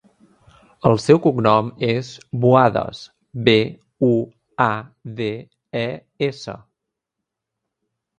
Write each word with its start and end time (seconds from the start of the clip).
El 0.89 0.95
seu 1.01 1.19
cognom 1.25 1.67
és 1.87 2.07
Buades: 2.45 3.01
be, 3.49 3.55
u, 4.07 4.09
a, 4.65 4.69
de, 5.21 5.29
e, 5.83 5.85
essa. 6.29 6.57